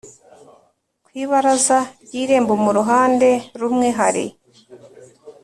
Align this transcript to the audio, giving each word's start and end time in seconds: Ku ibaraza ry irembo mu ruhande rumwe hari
Ku 1.05 1.09
ibaraza 1.23 1.79
ry 2.05 2.13
irembo 2.23 2.53
mu 2.63 2.71
ruhande 2.77 3.29
rumwe 3.59 3.87
hari 3.99 4.25